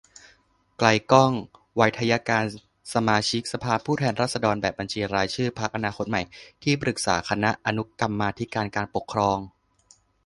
[0.77, 1.31] ไกลก้อง
[1.75, 2.45] ไวทยการ
[2.93, 6.21] สมาชิกสภาผู้แทนราษฎร แบบบัญชีรายชื่อ พรรคอนาคตใหม่
[6.63, 9.37] ที่ปรึกษาคณะอนุกรรมาธิการปกครอง